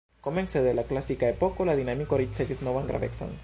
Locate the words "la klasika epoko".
0.77-1.69